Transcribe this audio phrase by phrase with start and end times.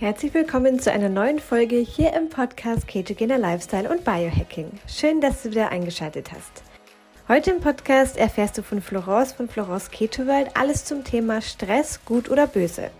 [0.00, 4.70] Herzlich willkommen zu einer neuen Folge hier im Podcast Ketogener Lifestyle und Biohacking.
[4.86, 6.62] Schön, dass du wieder eingeschaltet hast.
[7.26, 10.22] Heute im Podcast erfährst du von Florence von Florence Keto
[10.54, 12.92] alles zum Thema Stress, gut oder böse.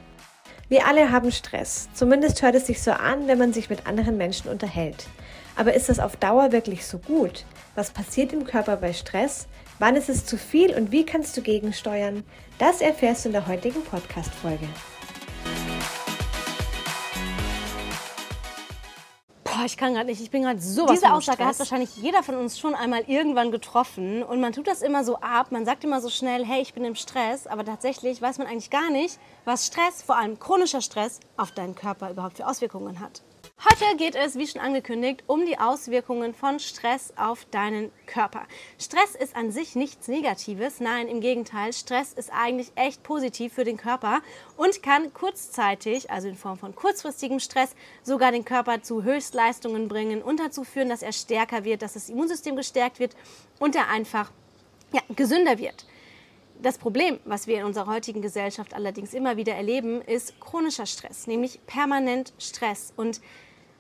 [0.68, 1.88] Wir alle haben Stress.
[1.94, 5.06] Zumindest hört es sich so an, wenn man sich mit anderen Menschen unterhält.
[5.54, 7.44] Aber ist das auf Dauer wirklich so gut?
[7.76, 9.46] Was passiert im Körper bei Stress?
[9.78, 12.24] Wann ist es zu viel und wie kannst du gegensteuern?
[12.58, 14.66] Das erfährst du in der heutigen Podcast-Folge.
[19.58, 20.20] Boah, ich kann gerade nicht.
[20.20, 24.22] Ich bin gerade so Diese Aussage hat wahrscheinlich jeder von uns schon einmal irgendwann getroffen.
[24.22, 25.50] Und man tut das immer so ab.
[25.50, 27.48] Man sagt immer so schnell, hey, ich bin im Stress.
[27.48, 31.74] Aber tatsächlich weiß man eigentlich gar nicht, was Stress, vor allem chronischer Stress, auf deinen
[31.74, 33.22] Körper überhaupt für Auswirkungen hat.
[33.64, 38.46] Heute geht es, wie schon angekündigt, um die Auswirkungen von Stress auf deinen Körper.
[38.78, 43.64] Stress ist an sich nichts Negatives, nein, im Gegenteil, Stress ist eigentlich echt positiv für
[43.64, 44.20] den Körper
[44.56, 50.22] und kann kurzzeitig, also in Form von kurzfristigem Stress, sogar den Körper zu Höchstleistungen bringen
[50.22, 53.16] und dazu führen, dass er stärker wird, dass das Immunsystem gestärkt wird
[53.58, 54.30] und er einfach
[54.92, 55.84] ja, gesünder wird.
[56.62, 61.26] Das Problem, was wir in unserer heutigen Gesellschaft allerdings immer wieder erleben, ist chronischer Stress,
[61.26, 62.92] nämlich permanent Stress.
[62.96, 63.20] Und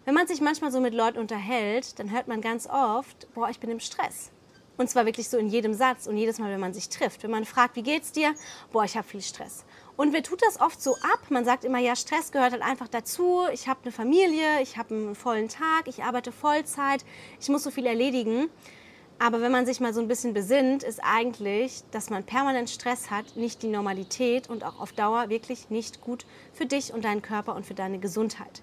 [0.08, 3.60] wenn man sich manchmal so mit Leuten unterhält, dann hört man ganz oft, boah, ich
[3.60, 4.30] bin im Stress.
[4.78, 7.24] Und zwar wirklich so in jedem Satz und jedes Mal, wenn man sich trifft.
[7.24, 8.32] Wenn man fragt, wie geht's dir?
[8.72, 9.66] Boah, ich habe viel Stress.
[9.98, 11.20] Und wer tut das oft so ab?
[11.28, 13.42] Man sagt immer, ja, Stress gehört halt einfach dazu.
[13.52, 17.04] Ich habe eine Familie, ich habe einen vollen Tag, ich arbeite Vollzeit,
[17.38, 18.48] ich muss so viel erledigen.
[19.18, 23.10] Aber wenn man sich mal so ein bisschen besinnt, ist eigentlich, dass man permanent Stress
[23.10, 27.20] hat, nicht die Normalität und auch auf Dauer wirklich nicht gut für dich und deinen
[27.20, 28.62] Körper und für deine Gesundheit.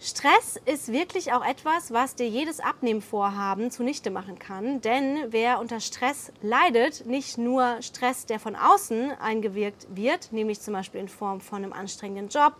[0.00, 4.80] Stress ist wirklich auch etwas, was dir jedes Abnehmvorhaben zunichte machen kann.
[4.80, 10.74] Denn wer unter Stress leidet, nicht nur Stress, der von außen eingewirkt wird, nämlich zum
[10.74, 12.54] Beispiel in Form von einem anstrengenden Job,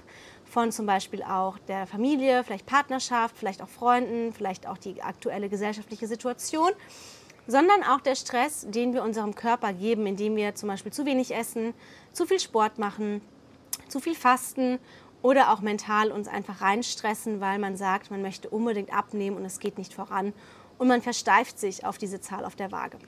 [0.44, 5.48] von zum Beispiel auch der Familie, vielleicht Partnerschaft, vielleicht auch Freunden, vielleicht auch die aktuelle
[5.48, 6.72] gesellschaftliche Situation,
[7.46, 11.32] sondern auch der Stress, den wir unserem Körper geben, indem wir zum Beispiel zu wenig
[11.32, 11.72] essen,
[12.12, 13.20] zu viel Sport machen,
[13.86, 14.80] zu viel fasten
[15.22, 19.58] oder auch mental uns einfach reinstressen, weil man sagt, man möchte unbedingt abnehmen und es
[19.58, 20.32] geht nicht voran
[20.78, 22.98] und man versteift sich auf diese Zahl auf der Waage.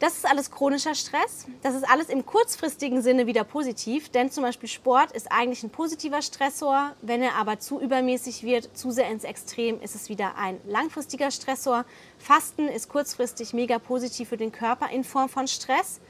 [0.00, 1.44] Das ist alles chronischer Stress.
[1.60, 5.68] Das ist alles im kurzfristigen Sinne wieder positiv, denn zum Beispiel Sport ist eigentlich ein
[5.68, 6.92] positiver Stressor.
[7.02, 11.30] Wenn er aber zu übermäßig wird, zu sehr ins Extrem, ist es wieder ein langfristiger
[11.30, 11.84] Stressor.
[12.16, 16.00] Fasten ist kurzfristig mega positiv für den Körper in Form von Stress,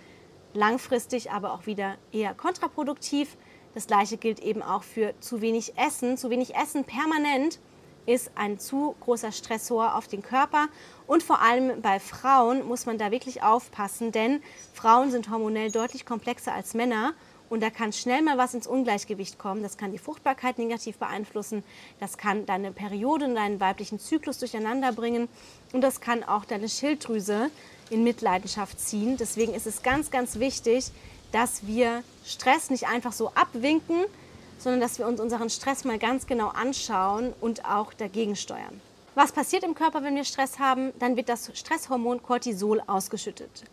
[0.54, 3.36] langfristig aber auch wieder eher kontraproduktiv.
[3.74, 6.16] Das gleiche gilt eben auch für zu wenig Essen.
[6.16, 7.58] Zu wenig Essen permanent
[8.06, 10.68] ist ein zu großer Stressor auf den Körper.
[11.06, 14.42] Und vor allem bei Frauen muss man da wirklich aufpassen, denn
[14.72, 17.14] Frauen sind hormonell deutlich komplexer als Männer.
[17.48, 19.64] Und da kann schnell mal was ins Ungleichgewicht kommen.
[19.64, 21.64] Das kann die Fruchtbarkeit negativ beeinflussen.
[21.98, 25.28] Das kann deine Periode und deinen weiblichen Zyklus durcheinander bringen.
[25.72, 27.50] Und das kann auch deine Schilddrüse
[27.90, 29.16] in Mitleidenschaft ziehen.
[29.16, 30.92] Deswegen ist es ganz, ganz wichtig,
[31.32, 34.04] dass wir Stress nicht einfach so abwinken,
[34.58, 38.80] sondern dass wir uns unseren Stress mal ganz genau anschauen und auch dagegen steuern.
[39.14, 40.92] Was passiert im Körper, wenn wir Stress haben?
[40.98, 43.64] Dann wird das Stresshormon Cortisol ausgeschüttet.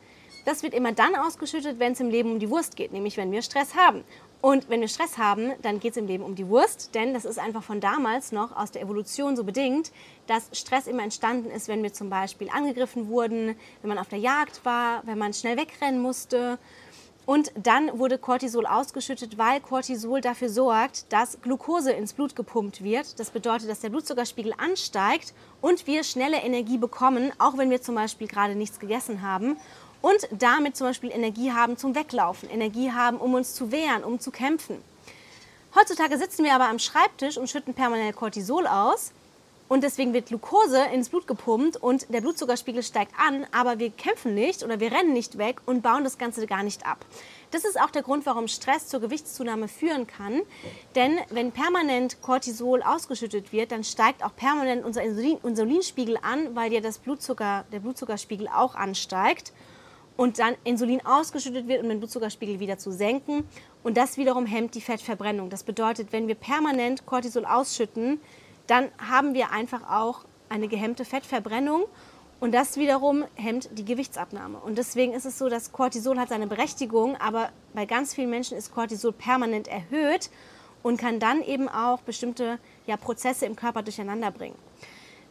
[0.46, 3.32] Das wird immer dann ausgeschüttet, wenn es im Leben um die Wurst geht, nämlich wenn
[3.32, 4.04] wir Stress haben.
[4.40, 7.26] Und wenn wir Stress haben, dann geht es im Leben um die Wurst, denn das
[7.26, 9.92] ist einfach von damals noch aus der Evolution so bedingt,
[10.28, 14.20] dass Stress immer entstanden ist, wenn wir zum Beispiel angegriffen wurden, wenn man auf der
[14.20, 16.60] Jagd war, wenn man schnell wegrennen musste
[17.28, 23.20] und dann wurde Cortisol ausgeschüttet, weil Cortisol dafür sorgt, dass Glucose ins Blut gepumpt wird.
[23.20, 27.96] Das bedeutet, dass der Blutzuckerspiegel ansteigt und wir schnelle Energie bekommen, auch wenn wir zum
[27.96, 29.58] Beispiel gerade nichts gegessen haben.
[30.02, 34.22] Und damit zum Beispiel Energie haben zum Weglaufen, Energie haben, um uns zu wehren, um
[34.22, 34.82] zu kämpfen.
[35.76, 39.12] Heutzutage sitzen wir aber am Schreibtisch und schütten permanent Cortisol aus.
[39.70, 44.34] Und deswegen wird Glucose ins Blut gepumpt und der Blutzuckerspiegel steigt an, aber wir kämpfen
[44.34, 47.06] nicht oder wir rennen nicht weg und bauen das Ganze gar nicht ab.
[47.52, 50.42] Das ist auch der Grund, warum Stress zur Gewichtszunahme führen kann.
[50.96, 56.72] Denn wenn permanent Cortisol ausgeschüttet wird, dann steigt auch permanent unser Insulin, Insulinspiegel an, weil
[56.72, 59.52] ja das Blutzucker, der Blutzuckerspiegel auch ansteigt.
[60.16, 63.48] Und dann Insulin ausgeschüttet wird, um den Blutzuckerspiegel wieder zu senken.
[63.84, 65.50] Und das wiederum hemmt die Fettverbrennung.
[65.50, 68.20] Das bedeutet, wenn wir permanent Cortisol ausschütten,
[68.68, 71.86] dann haben wir einfach auch eine gehemmte Fettverbrennung
[72.40, 74.60] und das wiederum hemmt die Gewichtsabnahme.
[74.60, 78.58] Und deswegen ist es so, dass Cortisol hat seine Berechtigung, aber bei ganz vielen Menschen
[78.58, 80.30] ist Cortisol permanent erhöht
[80.84, 84.56] und kann dann eben auch bestimmte ja, Prozesse im Körper durcheinander bringen.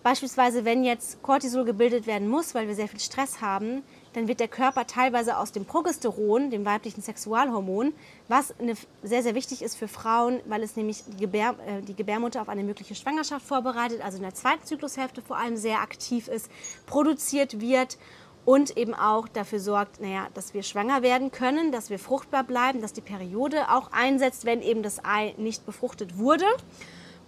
[0.03, 3.83] Beispielsweise, wenn jetzt Cortisol gebildet werden muss, weil wir sehr viel Stress haben,
[4.17, 7.93] dann wird der Körper teilweise aus dem Progesteron, dem weiblichen Sexualhormon,
[8.29, 8.55] was
[9.03, 12.49] sehr, sehr wichtig ist für Frauen, weil es nämlich die, Gebär, äh, die Gebärmutter auf
[12.49, 16.51] eine mögliche Schwangerschaft vorbereitet, also in der zweiten Zyklushälfte vor allem sehr aktiv ist,
[16.87, 17.99] produziert wird
[18.47, 22.81] und eben auch dafür sorgt, naja, dass wir schwanger werden können, dass wir fruchtbar bleiben,
[22.81, 26.47] dass die Periode auch einsetzt, wenn eben das Ei nicht befruchtet wurde.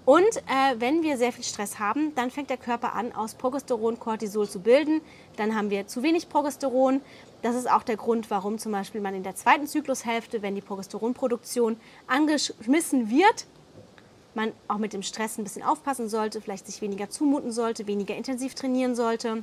[0.08, 4.00] Und äh, wenn wir sehr viel Stress haben, dann fängt der Körper an, aus Progesteron
[4.00, 5.02] Cortisol zu bilden.
[5.37, 7.02] Dann haben wir zu wenig Progesteron.
[7.43, 10.62] Das ist auch der Grund, warum zum Beispiel man in der zweiten Zyklushälfte, wenn die
[10.62, 13.46] Progesteronproduktion angeschmissen wird,
[14.34, 18.16] man auch mit dem Stress ein bisschen aufpassen sollte, vielleicht sich weniger zumuten sollte, weniger
[18.16, 19.43] intensiv trainieren sollte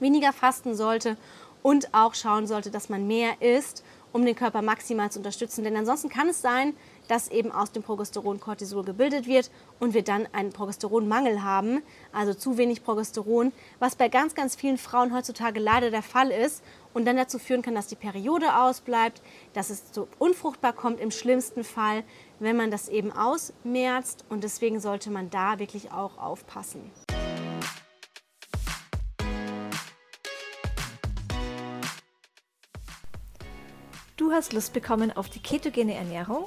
[0.00, 1.16] weniger fasten sollte
[1.62, 5.64] und auch schauen sollte, dass man mehr isst, um den Körper maximal zu unterstützen.
[5.64, 6.74] Denn ansonsten kann es sein,
[7.08, 9.50] dass eben aus dem Progesteron Cortisol gebildet wird
[9.80, 11.82] und wir dann einen Progesteronmangel haben,
[12.12, 16.62] also zu wenig Progesteron, was bei ganz, ganz vielen Frauen heutzutage leider der Fall ist
[16.94, 19.22] und dann dazu führen kann, dass die Periode ausbleibt,
[19.54, 22.04] dass es zu unfruchtbar kommt im schlimmsten Fall,
[22.38, 26.90] wenn man das eben ausmerzt und deswegen sollte man da wirklich auch aufpassen.
[34.16, 36.46] Du hast Lust bekommen auf die ketogene Ernährung?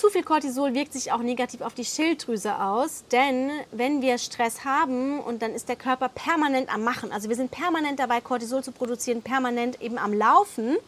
[0.00, 4.64] Zu viel Cortisol wirkt sich auch negativ auf die Schilddrüse aus, denn wenn wir Stress
[4.64, 8.64] haben und dann ist der Körper permanent am Machen, also wir sind permanent dabei, Cortisol
[8.64, 10.78] zu produzieren, permanent eben am Laufen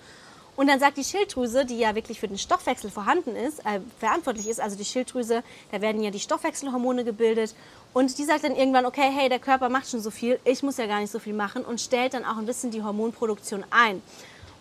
[0.56, 4.48] und dann sagt die Schilddrüse, die ja wirklich für den Stoffwechsel vorhanden ist, äh, verantwortlich
[4.48, 7.54] ist, also die Schilddrüse, da werden ja die Stoffwechselhormone gebildet.
[7.92, 10.78] Und die sagt dann irgendwann, okay, hey, der Körper macht schon so viel, ich muss
[10.78, 14.00] ja gar nicht so viel machen und stellt dann auch ein bisschen die Hormonproduktion ein.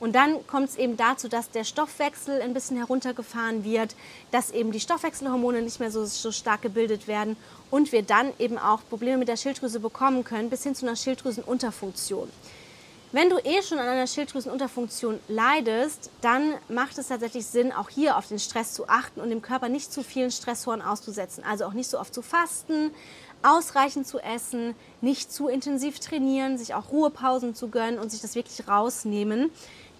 [0.01, 3.95] Und dann kommt es eben dazu, dass der Stoffwechsel ein bisschen heruntergefahren wird,
[4.31, 7.38] dass eben die Stoffwechselhormone nicht mehr so, so stark gebildet werden
[7.69, 10.95] und wir dann eben auch Probleme mit der Schilddrüse bekommen können, bis hin zu einer
[10.95, 12.31] Schilddrüsenunterfunktion.
[13.12, 18.18] Wenn du eh schon an einer Schilddrüsenunterfunktion leidest, dann macht es tatsächlich Sinn, auch hier
[18.18, 21.44] auf den Stress zu achten und dem Körper nicht zu vielen Stressoren auszusetzen.
[21.44, 22.89] Also auch nicht so oft zu fasten,
[23.44, 28.33] ausreichend zu essen, nicht zu intensiv trainieren, sich auch Ruhepausen zu gönnen und sich das
[28.33, 29.51] wirklich rausnehmen.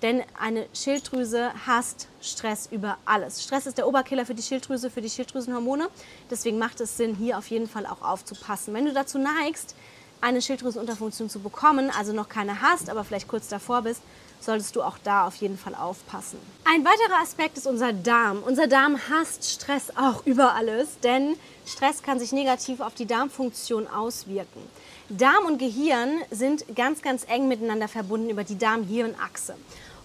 [0.02, 3.44] Denn eine Schilddrüse hasst Stress über alles.
[3.44, 5.90] Stress ist der Oberkiller für die Schilddrüse, für die Schilddrüsenhormone.
[6.30, 8.74] Deswegen macht es Sinn, hier auf jeden Fall auch aufzupassen.
[8.74, 9.76] Wenn du dazu neigst,
[10.22, 14.02] eine Schilddrüsenunterfunktion zu bekommen, also noch keine hast, aber vielleicht kurz davor bist,
[14.40, 16.40] solltest du auch da auf jeden Fall aufpassen.
[16.66, 18.42] Ein weiterer Aspekt ist unser Darm.
[18.44, 23.88] Unser Darm hasst Stress auch über alles, denn Stress kann sich negativ auf die Darmfunktion
[23.88, 24.62] auswirken.
[25.10, 29.56] Darm und Gehirn sind ganz, ganz eng miteinander verbunden über die Darm-Hirn-Achse.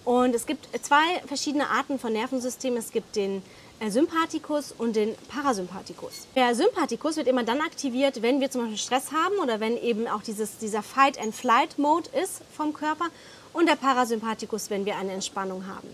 [0.06, 2.78] Und es gibt zwei verschiedene Arten von Nervensystemen.
[2.78, 3.42] Es gibt den
[3.80, 6.28] äh, Sympathikus und den Parasympathikus.
[6.36, 10.06] Der Sympathikus wird immer dann aktiviert, wenn wir zum Beispiel Stress haben oder wenn eben
[10.06, 13.06] auch dieses, dieser Fight-and-Flight-Mode ist vom Körper
[13.52, 15.88] und der Parasympathikus, wenn wir eine Entspannung haben.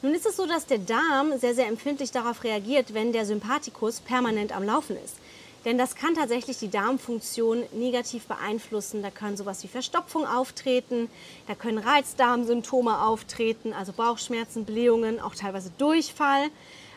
[0.00, 4.00] Nun ist es so, dass der Darm sehr, sehr empfindlich darauf reagiert, wenn der Sympathikus
[4.00, 5.16] permanent am Laufen ist.
[5.64, 9.02] Denn das kann tatsächlich die Darmfunktion negativ beeinflussen.
[9.02, 11.10] Da können sowas wie Verstopfung auftreten,
[11.46, 16.50] da können Reizdarmsymptome auftreten, also Bauchschmerzen, Blähungen, auch teilweise Durchfall.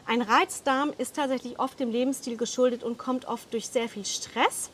[0.06, 4.70] Ein Reizdarm ist tatsächlich oft dem Lebensstil geschuldet und kommt oft durch sehr viel Stress,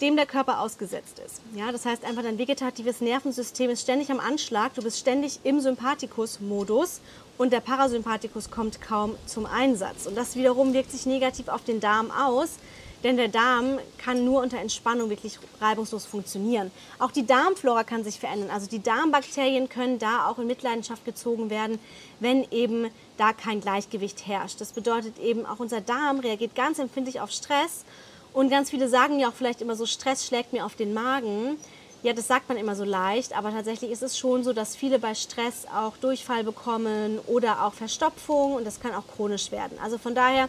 [0.00, 1.40] dem der Körper ausgesetzt ist.
[1.54, 5.60] Ja, das heißt einfach, dein vegetatives Nervensystem ist ständig am Anschlag, du bist ständig im
[5.60, 7.00] Sympathikus-Modus
[7.36, 10.06] und der Parasympathikus kommt kaum zum Einsatz.
[10.06, 12.58] Und das wiederum wirkt sich negativ auf den Darm aus,
[13.04, 16.70] denn der Darm kann nur unter Entspannung wirklich reibungslos funktionieren.
[16.98, 18.50] Auch die Darmflora kann sich verändern.
[18.50, 21.78] Also die Darmbakterien können da auch in Mitleidenschaft gezogen werden,
[22.20, 24.60] wenn eben da kein Gleichgewicht herrscht.
[24.60, 27.84] Das bedeutet eben, auch unser Darm reagiert ganz empfindlich auf Stress.
[28.32, 31.58] Und ganz viele sagen ja auch vielleicht immer so, Stress schlägt mir auf den Magen.
[32.02, 35.00] Ja, das sagt man immer so leicht, aber tatsächlich ist es schon so, dass viele
[35.00, 39.76] bei Stress auch Durchfall bekommen oder auch Verstopfung und das kann auch chronisch werden.
[39.82, 40.48] Also von daher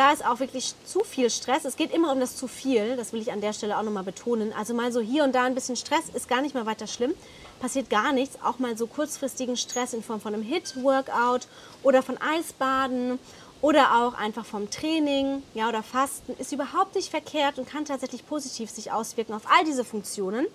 [0.00, 1.66] da ist auch wirklich zu viel Stress.
[1.66, 4.02] Es geht immer um das zu viel, das will ich an der Stelle auch nochmal
[4.02, 4.50] betonen.
[4.54, 7.12] Also mal so hier und da ein bisschen Stress ist gar nicht mehr weiter schlimm,
[7.60, 8.38] passiert gar nichts.
[8.42, 11.48] Auch mal so kurzfristigen Stress in Form von einem Hit-Workout
[11.82, 13.18] oder von Eisbaden
[13.60, 18.26] oder auch einfach vom Training ja, oder Fasten ist überhaupt nicht verkehrt und kann tatsächlich
[18.26, 20.46] positiv sich auswirken auf all diese Funktionen.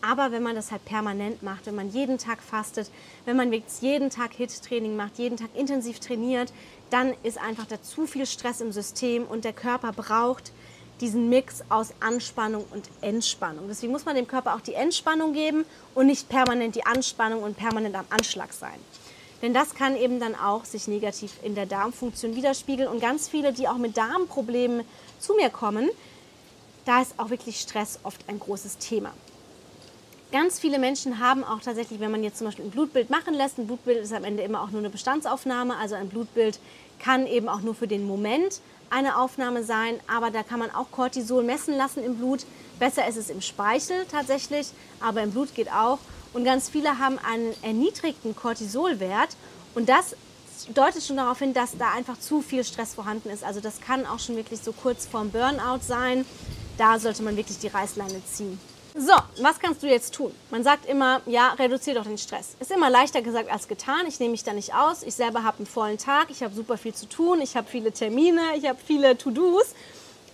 [0.00, 2.90] Aber wenn man das halt permanent macht, wenn man jeden Tag fastet,
[3.24, 6.52] wenn man jeden Tag HIT-Training macht, jeden Tag intensiv trainiert,
[6.90, 10.52] dann ist einfach da zu viel Stress im System und der Körper braucht
[11.00, 13.66] diesen Mix aus Anspannung und Entspannung.
[13.68, 17.56] Deswegen muss man dem Körper auch die Entspannung geben und nicht permanent die Anspannung und
[17.56, 18.78] permanent am Anschlag sein.
[19.42, 22.88] Denn das kann eben dann auch sich negativ in der Darmfunktion widerspiegeln.
[22.88, 24.86] Und ganz viele, die auch mit Darmproblemen
[25.18, 25.90] zu mir kommen,
[26.84, 29.12] da ist auch wirklich Stress oft ein großes Thema.
[30.34, 33.56] Ganz viele Menschen haben auch tatsächlich, wenn man jetzt zum Beispiel ein Blutbild machen lässt,
[33.56, 36.58] ein Blutbild ist am Ende immer auch nur eine Bestandsaufnahme, also ein Blutbild
[36.98, 38.60] kann eben auch nur für den Moment
[38.90, 42.46] eine Aufnahme sein, aber da kann man auch Cortisol messen lassen im Blut.
[42.80, 46.00] Besser ist es im Speichel tatsächlich, aber im Blut geht auch.
[46.32, 49.36] Und ganz viele haben einen erniedrigten Cortisolwert
[49.76, 50.16] und das
[50.74, 53.44] deutet schon darauf hin, dass da einfach zu viel Stress vorhanden ist.
[53.44, 56.26] Also das kann auch schon wirklich so kurz vorm Burnout sein.
[56.76, 58.58] Da sollte man wirklich die Reißleine ziehen.
[58.96, 60.32] So, was kannst du jetzt tun?
[60.52, 62.54] Man sagt immer, ja, reduziere doch den Stress.
[62.60, 64.06] Ist immer leichter gesagt als getan.
[64.06, 65.02] Ich nehme mich da nicht aus.
[65.02, 66.30] Ich selber habe einen vollen Tag.
[66.30, 67.40] Ich habe super viel zu tun.
[67.40, 68.40] Ich habe viele Termine.
[68.56, 69.74] Ich habe viele To-Dos.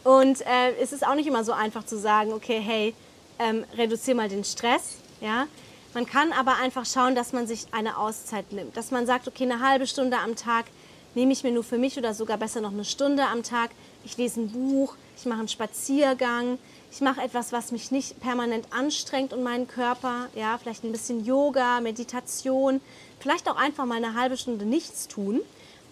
[0.05, 2.95] Und äh, es ist auch nicht immer so einfach zu sagen, okay, hey,
[3.38, 4.97] ähm, reduziere mal den Stress.
[5.23, 5.47] Ja?
[5.95, 8.76] Man kann aber einfach schauen, dass man sich eine Auszeit nimmt.
[8.76, 10.67] Dass man sagt, okay, eine halbe Stunde am Tag
[11.14, 13.71] nehme ich mir nur für mich oder sogar besser noch eine Stunde am Tag.
[14.04, 16.59] Ich lese ein Buch, ich mache einen Spaziergang,
[16.90, 21.25] ich mache etwas, was mich nicht permanent anstrengt und meinen Körper, ja, vielleicht ein bisschen
[21.25, 22.80] Yoga, Meditation,
[23.21, 25.40] vielleicht auch einfach mal eine halbe Stunde nichts tun.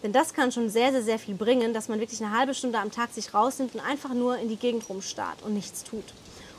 [0.03, 2.79] Denn das kann schon sehr, sehr, sehr viel bringen, dass man wirklich eine halbe Stunde
[2.79, 6.05] am Tag sich rausnimmt und einfach nur in die Gegend rumstarrt und nichts tut.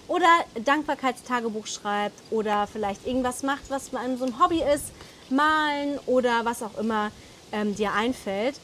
[0.08, 0.27] Oder
[0.65, 4.86] Dankbarkeitstagebuch schreibt oder vielleicht irgendwas macht, was einem so ein Hobby ist,
[5.29, 7.12] malen oder was auch immer
[7.51, 8.56] ähm, dir einfällt.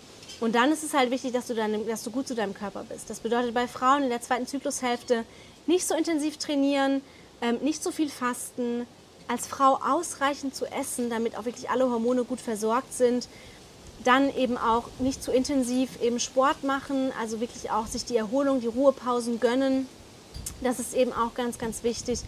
[0.46, 2.84] Und dann ist es halt wichtig, dass du, dein, dass du gut zu deinem Körper
[2.88, 3.10] bist.
[3.10, 5.24] Das bedeutet bei Frauen in der zweiten Zyklushälfte
[5.66, 7.02] nicht so intensiv trainieren,
[7.42, 8.86] ähm, nicht so viel fasten,
[9.28, 13.28] als Frau ausreichend zu essen, damit auch wirklich alle Hormone gut versorgt sind.
[14.04, 18.62] Dann eben auch nicht zu intensiv eben Sport machen, also wirklich auch sich die Erholung,
[18.62, 19.90] die Ruhepausen gönnen.
[20.62, 22.20] Das ist eben auch ganz, ganz wichtig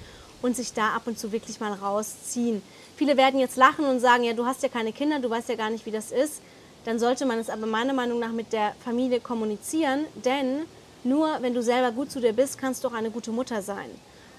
[0.42, 2.64] und sich da ab und zu wirklich mal rausziehen.
[2.96, 5.56] Viele werden jetzt lachen und sagen, ja, du hast ja keine Kinder, du weißt ja
[5.56, 6.42] gar nicht, wie das ist.
[6.88, 10.62] Dann sollte man es aber meiner Meinung nach mit der Familie kommunizieren, denn
[11.04, 13.92] nur wenn du selber gut zu dir bist, kannst du auch eine gute Mutter sein.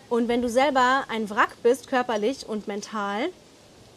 [0.09, 3.29] Und wenn du selber ein Wrack bist, körperlich und mental,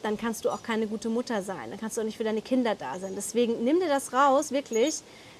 [0.04, 1.70] dann kannst du auch keine gute Mutter sein.
[1.70, 3.14] Dann kannst du auch nicht für deine Kinder da sein.
[3.16, 4.96] Deswegen nimm dir das raus, wirklich.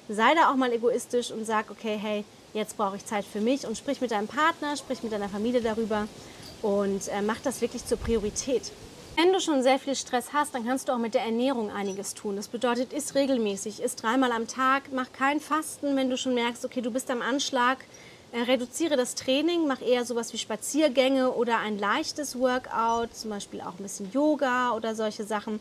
[0.08, 3.66] Sei da auch mal egoistisch und sag, okay, hey, jetzt brauche ich Zeit für mich
[3.66, 6.08] und sprich mit deinem Partner, sprich mit deiner Familie darüber
[6.62, 8.72] und äh, mach das wirklich zur Priorität.
[9.14, 12.14] Wenn du schon sehr viel Stress hast, dann kannst du auch mit der Ernährung einiges
[12.14, 12.36] tun.
[12.36, 16.64] Das bedeutet, isst regelmäßig, isst dreimal am Tag, mach kein Fasten, wenn du schon merkst,
[16.64, 17.78] okay, du bist am Anschlag.
[18.32, 23.60] Äh, reduziere das Training, mach eher sowas wie Spaziergänge oder ein leichtes Workout, zum Beispiel
[23.60, 25.60] auch ein bisschen Yoga oder solche Sachen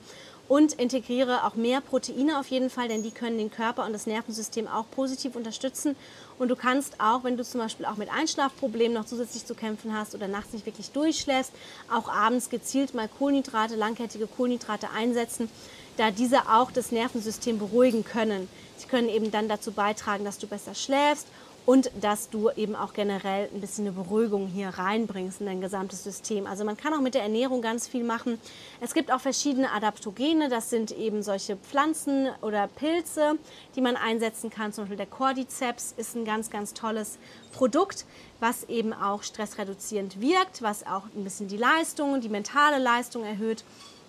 [0.51, 4.05] und integriere auch mehr Proteine auf jeden Fall, denn die können den Körper und das
[4.05, 5.95] Nervensystem auch positiv unterstützen.
[6.39, 9.95] Und du kannst auch, wenn du zum Beispiel auch mit Einschlafproblemen noch zusätzlich zu kämpfen
[9.95, 11.53] hast oder nachts nicht wirklich durchschläfst,
[11.89, 15.49] auch abends gezielt mal Kohlenhydrate, langkettige Kohlenhydrate einsetzen,
[15.95, 18.49] da diese auch das Nervensystem beruhigen können.
[18.75, 21.27] Sie können eben dann dazu beitragen, dass du besser schläfst
[21.65, 26.03] und dass du eben auch generell ein bisschen eine Beruhigung hier reinbringst in dein gesamtes
[26.03, 26.47] System.
[26.47, 28.39] Also man kann auch mit der Ernährung ganz viel machen.
[28.79, 33.37] Es gibt auch verschiedene Adaptogene, das sind eben solche Pflanzen oder Pilze,
[33.75, 34.73] die man einsetzen kann.
[34.73, 37.19] Zum Beispiel der Cordyceps ist ein ganz, ganz tolles
[37.51, 38.05] Produkt,
[38.39, 43.63] was eben auch stressreduzierend wirkt, was auch ein bisschen die Leistung, die mentale Leistung erhöht.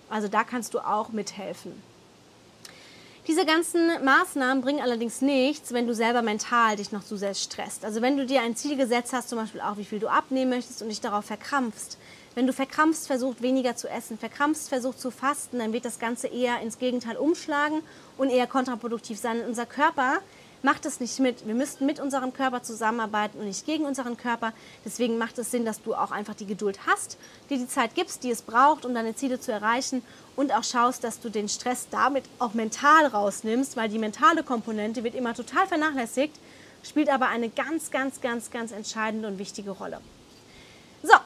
[0.09, 1.92] Also da kannst du auch mithelfen.
[3.25, 7.85] Diese ganzen Maßnahmen bringen allerdings nichts, wenn du selber mental dich noch zu sehr stresst.
[7.85, 10.49] Also wenn du dir ein Ziel gesetzt hast, zum Beispiel auch, wie viel du abnehmen
[10.49, 11.97] möchtest und dich darauf verkrampfst.
[12.35, 16.27] Wenn du verkrampfst versucht, weniger zu essen, verkrampfst versucht zu fasten, dann wird das Ganze
[16.27, 17.81] eher ins Gegenteil umschlagen
[18.17, 19.41] und eher kontraproduktiv sein.
[19.47, 20.17] Unser Körper
[20.63, 21.45] macht es nicht mit.
[21.45, 24.53] Wir müssten mit unserem Körper zusammenarbeiten und nicht gegen unseren Körper.
[24.85, 27.17] Deswegen macht es Sinn, dass du auch einfach die Geduld hast,
[27.49, 30.01] dir die Zeit gibst, die es braucht, um deine Ziele zu erreichen
[30.35, 35.03] und auch schaust, dass du den Stress damit auch mental rausnimmst, weil die mentale Komponente
[35.03, 36.35] wird immer total vernachlässigt,
[36.83, 39.99] spielt aber eine ganz, ganz, ganz, ganz entscheidende und wichtige Rolle.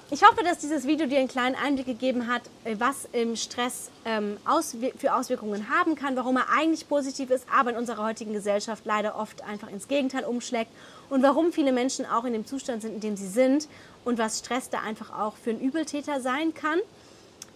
[0.10, 3.92] Ich hoffe, dass dieses Video dir einen kleinen Einblick gegeben hat, äh, was im Stress
[4.06, 8.32] ähm, auswir für Auswirkungen haben kann, warum er eigentlich positiv ist, aber in unserer heutigen
[8.32, 10.72] Gesellschaft leider oft einfach ins Gegenteil umschlägt
[11.10, 13.68] und warum viele Menschen auch in dem Zustand sind, in dem sie sind
[14.06, 16.80] und was Stress da einfach auch für einen Übeltäter sein kann.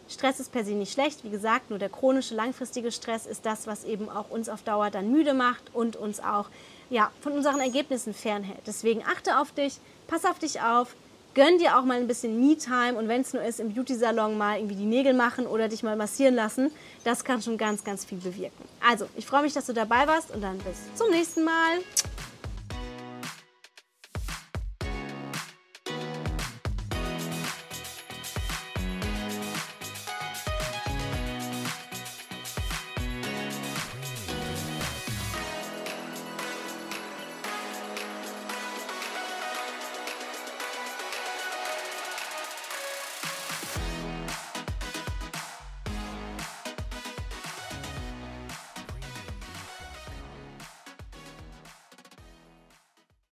[0.10, 3.66] Stress ist per se nicht schlecht, wie gesagt, nur der chronische, langfristige Stress ist das,
[3.66, 6.50] was eben auch uns auf Dauer dann müde macht und uns auch
[6.90, 8.60] ja, von unseren Ergebnissen fernhält.
[8.68, 9.78] Deswegen achte auf dich,
[10.08, 10.98] pass auf dich auf,
[11.34, 14.58] gönn dir auch mal ein bisschen Me-Time und wenn es nur ist, im Beauty-Salon mal
[14.58, 16.72] irgendwie die Nägel machen oder dich mal massieren lassen,
[17.04, 18.66] das kann schon ganz, ganz viel bewirken.
[18.88, 21.80] Also, ich freue mich, dass du dabei warst und dann bis zum nächsten Mal.